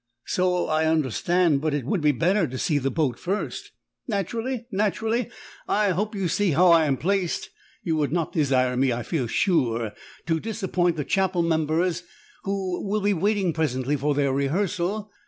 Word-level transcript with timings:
"So 0.25 0.65
I 0.65 0.85
understand, 0.87 1.61
but 1.61 1.75
it 1.75 1.85
would 1.85 2.01
be 2.01 2.11
better 2.11 2.47
to 2.47 2.57
see 2.57 2.79
the 2.79 2.89
boat 2.89 3.19
first." 3.19 3.69
"Naturally, 4.07 4.65
naturally. 4.71 5.29
I 5.67 5.89
hope 5.91 6.15
you 6.15 6.27
see 6.27 6.53
how 6.53 6.69
I 6.69 6.85
am 6.87 6.97
placed? 6.97 7.51
You 7.83 7.97
would 7.97 8.11
not 8.11 8.31
desire 8.33 8.75
me, 8.75 8.91
I 8.91 9.03
feel 9.03 9.27
sure, 9.27 9.91
to 10.25 10.39
disappoint 10.39 10.95
the 10.95 11.05
chapel 11.05 11.43
members 11.43 12.01
who 12.45 12.83
will 12.89 13.01
be 13.01 13.13
waiting 13.13 13.53
presently 13.53 13.95
for 13.95 14.15
their 14.15 14.33
rehearsal. 14.33 15.11